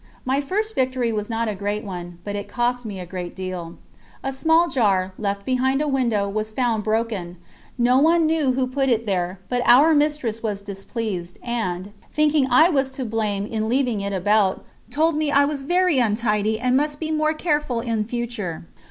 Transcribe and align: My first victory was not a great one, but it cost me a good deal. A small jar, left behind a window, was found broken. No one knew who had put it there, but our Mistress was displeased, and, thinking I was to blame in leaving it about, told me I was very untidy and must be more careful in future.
My 0.25 0.41
first 0.41 0.73
victory 0.73 1.11
was 1.13 1.29
not 1.29 1.47
a 1.47 1.53
great 1.53 1.83
one, 1.83 2.17
but 2.23 2.35
it 2.35 2.47
cost 2.47 2.85
me 2.85 2.99
a 2.99 3.05
good 3.05 3.35
deal. 3.35 3.77
A 4.23 4.31
small 4.31 4.67
jar, 4.67 5.13
left 5.19 5.45
behind 5.45 5.79
a 5.79 5.87
window, 5.87 6.27
was 6.27 6.49
found 6.49 6.83
broken. 6.83 7.37
No 7.77 7.99
one 7.99 8.25
knew 8.25 8.53
who 8.53 8.61
had 8.61 8.71
put 8.71 8.89
it 8.89 9.05
there, 9.05 9.39
but 9.47 9.61
our 9.63 9.93
Mistress 9.93 10.41
was 10.41 10.63
displeased, 10.63 11.37
and, 11.43 11.91
thinking 12.11 12.47
I 12.49 12.67
was 12.67 12.89
to 12.93 13.05
blame 13.05 13.45
in 13.45 13.69
leaving 13.69 14.01
it 14.01 14.11
about, 14.11 14.65
told 14.89 15.15
me 15.17 15.29
I 15.29 15.45
was 15.45 15.61
very 15.61 15.99
untidy 15.99 16.59
and 16.59 16.75
must 16.75 16.99
be 16.99 17.11
more 17.11 17.35
careful 17.35 17.79
in 17.79 18.03
future. 18.05 18.65